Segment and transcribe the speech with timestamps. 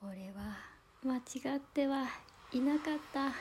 [0.00, 0.56] 俺は
[1.02, 2.06] 間違っては
[2.52, 3.32] いなかった。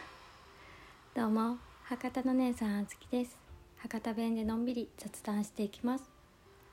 [1.14, 3.38] どうも博多の姉さんあつきです。
[3.78, 6.09] 博多弁でのんびり雑談していきます。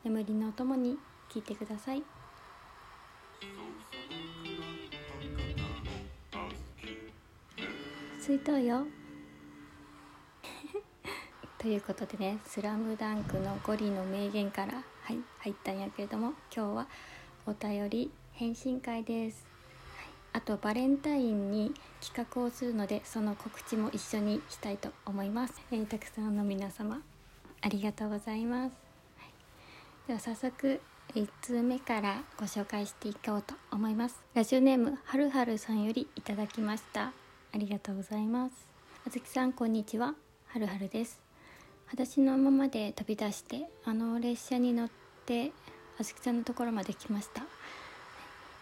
[0.02, 0.96] 眠りのお供に
[1.30, 2.02] 聞いてください。
[8.18, 8.86] 水筒よ。
[11.58, 16.86] ということでね「スラムダンクのゴリの名言から、はい、入ったんやけれども今日は
[17.44, 19.53] お便り返信会です、
[20.34, 21.72] あとバレンタインに
[22.02, 27.00] 企画をするのでその告知も一緒にしたいと思います、えーたくさんの皆様
[27.62, 28.72] ありがとうございます、
[29.16, 30.08] はい。
[30.08, 30.80] では早速
[31.14, 34.22] 1通目からご紹介していこうと思います。
[34.34, 37.12] ラジオネームはるはるさんよりいただきました。
[37.52, 38.54] ありがとうございます。
[39.06, 40.14] あずきさんこんにちは。
[40.48, 41.20] はるはるです。
[41.86, 44.90] 裸足のままで飛び出してあの列車に乗っ
[45.24, 45.52] て
[45.98, 47.44] あずきさんのところまで来ました。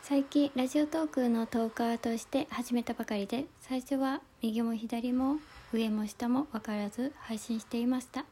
[0.05, 5.37] 最近ラジオトークのトーカーとして始めたばかりで最初は右も左も
[5.73, 8.25] 上も下も分からず配信していました。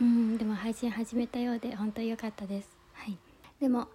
[0.00, 2.68] うんでも配信始めたようで本当に良かったです。
[2.92, 3.16] はい。
[3.60, 3.86] でも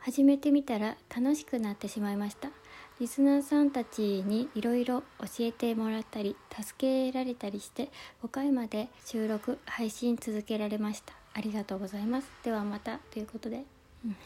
[0.00, 2.50] 始めてみたら楽しくなってしまいました。
[2.98, 7.88] リスナーさんたちにいろいろ教えてもらったり助けられたりして
[8.24, 11.14] 5回まで収録配信続けられました。
[11.34, 12.28] ありがとうございます。
[12.42, 13.64] ではまたということで、
[14.04, 14.16] うん。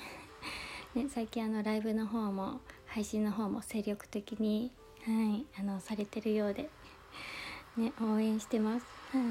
[0.94, 4.70] ね、最近あのライブの方も配信の方も精力的に、
[5.06, 6.68] はい、あのされてるようで、
[7.78, 9.24] ね、応援してます、はい、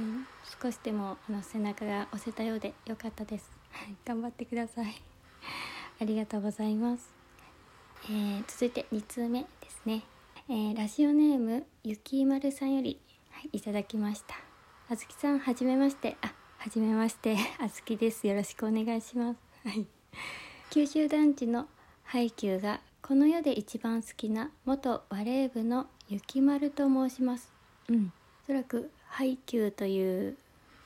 [0.61, 5.01] 少しでもあの背中が押せたようでよかったです、はい、頑張ってください。
[5.99, 7.13] ありがとうございます、
[8.05, 10.01] えー続いて2通目ですね、
[10.49, 14.35] えーラジオネームゆきまるさんより、はい、いただきました。
[14.89, 16.17] あずきさんはじめまして。
[16.21, 17.37] あはじめまして。
[17.59, 18.27] あずきです。
[18.27, 19.39] よろしくお願いします。
[19.63, 19.85] はい。
[20.73, 21.67] 九州男児の
[22.05, 27.51] ハイキューがこの世で一番好きな元バレー部のゆきまると申します。
[27.89, 28.13] うん。
[28.43, 30.37] おそらくハイキューという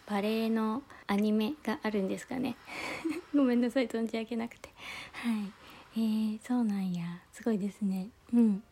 [0.07, 2.55] バレーのアニメがあるんですかね。
[3.35, 4.69] ごめんなさい存じ上げなくて。
[5.13, 5.53] はい。
[5.97, 7.21] えー、そうなんや。
[7.31, 8.09] すごいですね。
[8.33, 8.63] うん。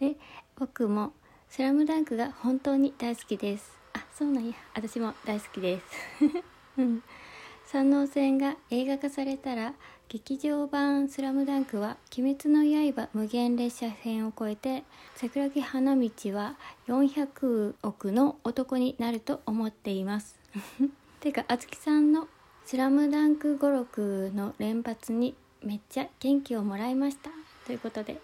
[0.00, 0.16] で
[0.56, 1.12] 僕も
[1.50, 3.70] 「スラムダンクが本当に大好きです。
[3.92, 4.54] あそうなんや。
[4.72, 5.84] 私も大好きです。
[6.80, 7.02] うん
[7.74, 9.74] 三能線が映画化されたら
[10.08, 12.62] 劇場版「スラムダンクは「鬼滅の
[12.92, 14.84] 刃無限列車編」を超えて
[15.16, 16.54] 桜木花道は
[16.86, 20.38] 400億の男になると思っています。
[21.18, 22.28] てかあつきさんの
[22.64, 27.30] 「スラムダンク語録の連発にめっちゃ元気をもらいました。
[27.66, 28.20] ということで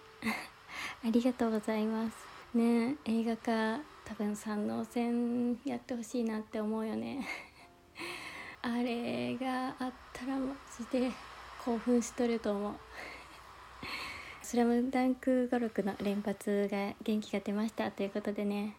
[1.04, 2.16] ありがとうございます。
[2.54, 7.26] ね映画化多分三能線やってほしいなって思うよね。
[8.62, 11.10] あれがあったらマジで
[11.64, 12.74] 興奮しとると思う
[14.42, 18.74] 「スラムダンク語録の連発が元気が出ましたということでね。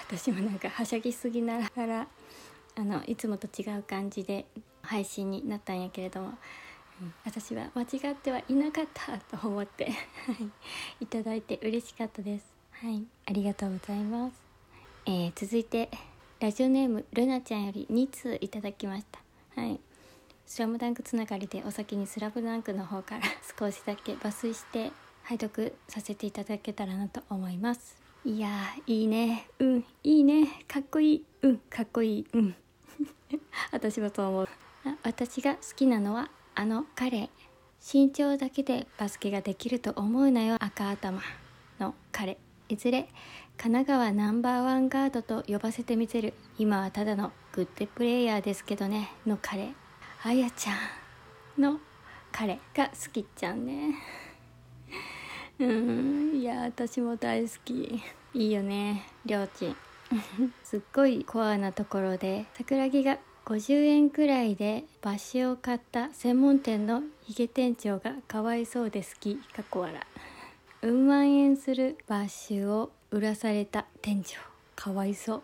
[0.00, 2.06] 私もなんかはしゃぎすぎながら
[2.76, 4.44] あのいつもと違う感じで
[4.82, 6.30] 配信になったんやけれども、う
[7.04, 10.50] ん私は間違ってはいなかったと思ってはい。
[11.00, 12.44] いただいて嬉しかったです。
[12.72, 13.04] はい。
[13.26, 14.34] ありがとうございます、
[15.06, 15.88] えー続いて
[16.44, 19.18] ラジオネームルナちゃんより2通いただきました。
[19.58, 19.80] はい。
[20.44, 23.22] スラムダンクつながりでお先にスラムダンクの方から
[23.58, 27.96] 少しだけ抜粋して拝読させていただけたらなと思います。
[28.26, 29.48] いやーいいね。
[29.58, 30.66] うんいいね。
[30.68, 31.24] かっこいい。
[31.40, 32.26] うんかっこいい。
[32.34, 32.54] うん。
[33.72, 34.48] 私もそう思う。
[35.02, 37.30] 私が好きなのはあの彼。
[37.90, 41.22] 身長だけでバスケができると思うなよ赤頭
[41.80, 42.36] の彼。
[42.68, 43.08] いずれ
[43.56, 49.72] 神奈川ナンバーワンガードと呼ばせてみせる今はただのグッドプレイヤーですけどねの彼。
[50.22, 50.72] あやちゃ
[51.58, 51.78] んの
[52.32, 53.94] 彼が好きっちゃんね。
[55.58, 58.02] うんいや私も大好き。
[58.34, 59.76] いいよねりょーちん。
[60.62, 69.36] すっごいコアなところで桜木が50円くらいでバッシを買った専門店のヒゲ店長がかわいそうで好き。
[69.36, 70.00] かっこ笑
[70.82, 74.38] うん万円するバッシュを売らされた店長。
[74.74, 75.42] かわいそう。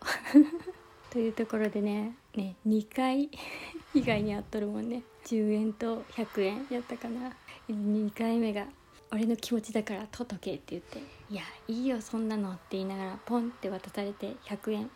[1.09, 2.17] というところでね。
[2.35, 3.31] ね2回
[3.95, 5.05] 被害に遭っとるもんね。
[5.25, 7.33] 10円と100円やったかな。
[7.69, 8.67] 2回目が
[9.13, 10.99] 「俺の気持ちだから取っとけ」って言って
[11.31, 14.91] 「いやいいよそんなの」って言いながらポンって渡されて100円。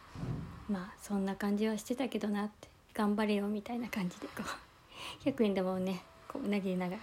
[0.69, 2.69] まあそんな感じはしてたけどなって。
[2.93, 4.43] 頑張れよみたいな感じでこ
[5.23, 5.29] う。
[5.29, 7.03] 100円玉をねこう投げながら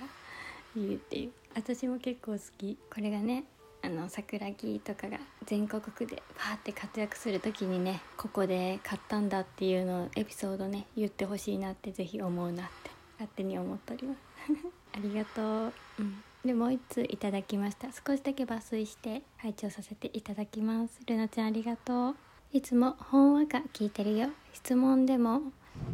[0.75, 1.31] 言うっていう。
[1.55, 2.77] 私も結構好き。
[2.93, 3.45] これがね
[3.83, 14.19] あの桜木とかが全国区でパーって活躍する時にねここで買ったんだっていうのをエピソードね言ってほしいなってぜひ思うなって勝手に思っております。
[14.93, 17.87] ありがとう、うん、でもう1通いただきました。
[17.91, 20.99] 少しだけ抜粋して拝聴させていただきます。
[21.05, 22.15] ルナちゃんありがとう。
[22.53, 24.29] いつも本話が聞いてるよ。
[24.53, 25.41] 質問でも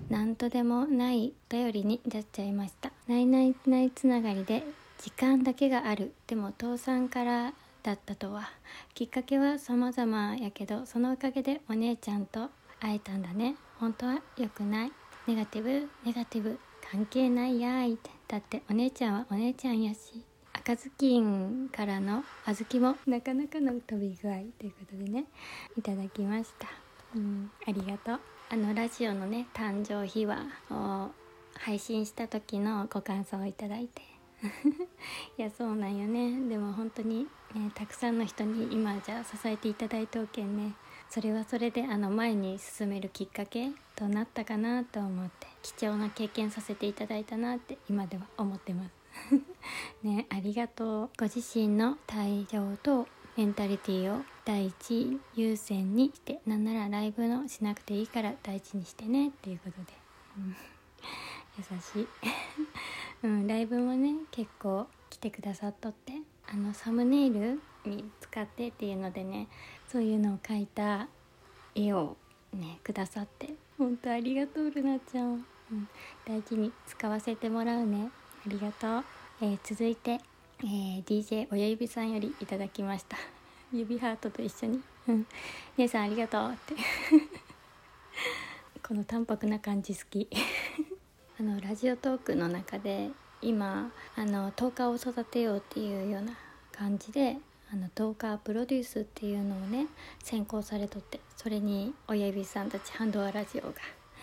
[0.10, 2.92] 何とでもない頼りに出っちゃいました。
[3.08, 4.64] ないないないつながりで
[5.00, 6.14] 時間だけがある。
[6.28, 8.50] でも父さんからだったとは。
[8.94, 13.56] きっかけは様々やけどそのおかげでお姉ちゃんと会えたんだね。
[13.80, 14.92] 本当は良くない。
[15.28, 16.60] ネガティブネガティブ。
[16.90, 25.26] 関係ないやーいってだってお姉ちゃんはお姉ちゃんやし赤ずきんからの小豆もなかなかの飛び具合ということでね。
[25.78, 26.68] いただきました。
[27.16, 28.20] うんありがとう。
[28.50, 31.10] あのラジオのね誕生秘話を
[31.58, 34.17] 配信した時のご感想をいただいて。
[35.38, 36.48] いやそうなんよね。
[36.48, 40.74] でも本当に、ね、たくさんの人に今じゃあ支えていただいておけんね。
[41.10, 48.92] それはそれであの前に進めるきっかけとなったかなと思って貴重な経験させていただいたなって今では思ってます。
[50.04, 51.10] ねありがとう。
[51.18, 53.08] ご自身の体調と
[53.38, 59.94] メンタリティーを第一優先にしてなんならライブのしなくていいから大事にしてねっていうことで、
[61.58, 62.08] 優しい。
[63.24, 66.14] うん、ライブもね結構来てくださっとって
[66.52, 69.48] あのサムネイルに使ってっていうのでね
[69.92, 71.08] そういうのを描いた
[71.76, 72.16] 絵を
[72.54, 75.88] ねくださって本当ありがとうルナちゃん、うん、
[76.26, 78.10] 大事に使わせてもらうね。
[78.46, 79.04] ありがとう、
[79.42, 80.20] えー、続いて、
[80.62, 83.18] えー、DJ 親指さんよりいただきました。
[83.74, 85.28] 指ハートと一緒に「うん。
[85.78, 86.76] 姉さんありがとう」って。
[88.88, 90.28] この淡白な感じ好き。
[91.40, 93.12] あのラジオトークの中で
[93.44, 96.34] 今あの10日を育てようっていうような
[96.72, 97.38] 感じで
[97.72, 99.86] あの10日プロデュースっていうのをね
[100.24, 103.74] 選考されとってそれに親指さんたちハンドアラジオが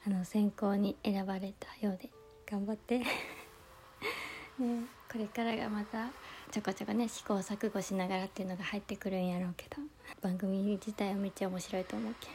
[0.05, 2.11] あの選考に選ばれたようで
[2.51, 2.99] 頑張って
[4.59, 6.09] ね、これからがまた
[6.51, 9.77] ちょこちょこね試行錯誤しながらっていうのが入ってくるんやろうけど
[10.21, 12.29] 番組自体はめっちゃ面白いと思うけ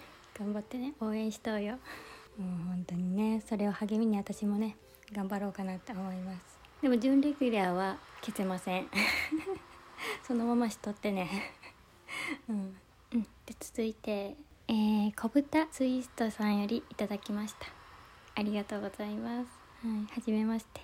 [0.44, 1.80] ん頑張ってね応援しとうよ。
[2.40, 4.78] もう本当にねそれを励みに私もね
[5.12, 6.60] 頑張ろうかなって思います。
[6.82, 8.88] でも準レギュラーは消せません。
[10.26, 11.30] そのまましとってね。
[12.48, 12.78] うん、
[13.14, 14.36] うん、で続いて。
[14.72, 17.66] えー、小豚ツイストさんよりいただきました。
[18.36, 19.48] ありがとうございます。
[19.84, 20.82] はいはじめまして。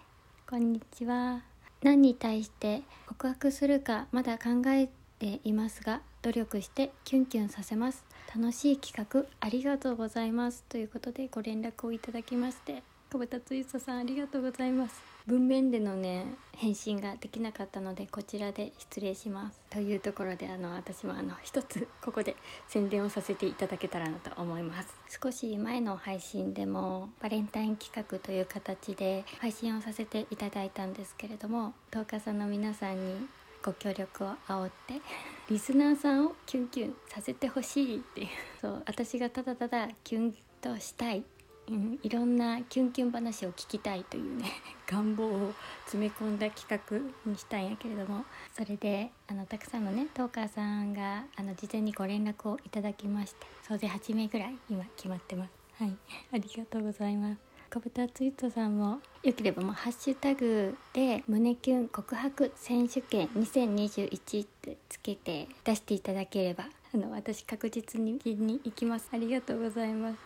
[0.49, 1.43] こんにちは。
[1.83, 4.89] 何に対して告白するかまだ考え
[5.19, 8.05] ていますが努力してキュンキュンさせます。
[8.35, 10.63] 楽しい企画ありがとうございます。
[10.67, 15.15] ということでご連絡をいただきまして小豚ツイストさんありがとうございます。
[15.25, 16.25] 文面でのね
[16.55, 19.59] 返信ができなかったのでこちらで失礼します。
[19.69, 22.35] というところであの私もあの一つここで
[22.67, 24.93] 宣伝をさせていただけたらなと思います。
[25.23, 33.27] 少し前の配信でもバレンタイン企画という形で配信をさせていただいたんですけれども10日さんの皆さんに
[33.65, 35.01] ご協力を煽って
[35.49, 38.27] リスナーさんをキュンキュンさせてほしいっていう。
[38.61, 41.23] そう私がただただキュンとしたい。
[41.67, 44.51] うん、いろんなキュンキュン話を聞きたいというね
[44.85, 45.53] 願望を
[45.85, 48.23] 詰め込んだ企画にしたんやけれども。
[48.53, 55.51] それであのたくさんのねトーカーさんがあの事前にご連絡をいただきまして総勢8名ぐらい今決まってます。
[55.79, 55.97] はい。
[56.33, 57.44] ありがとうございます。
[57.69, 69.09] 小豚ツイートさんもよければもうハッシュタグで「胸キュン告白選手権2021」ってつけて出していただければあの私確実にに行きます。
[69.11, 70.17] ありがとうございます。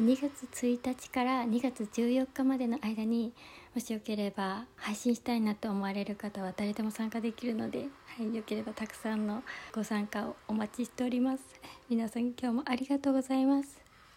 [0.00, 3.32] 2月1日から2月14日までの間に
[3.74, 11.42] もしよければ配信したいなと思われる方は誰でも参加できるので、はい、よければたくさんのご参加をお待ちしております。
[11.90, 13.83] 皆さん今日もありがとうございます。